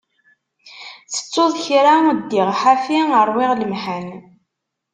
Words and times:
Tettuḍ 1.13 1.53
kra 1.65 1.95
ddiɣ 2.19 2.49
ḥafi, 2.61 2.99
ṛwiɣ 3.27 3.51
lemḥan. 3.55 4.07